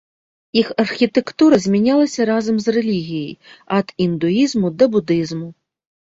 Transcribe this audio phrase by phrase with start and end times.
[0.61, 3.33] Іх архітэктура змянялася разам з рэлігіяй,
[3.79, 5.47] ад індуізму да будызму.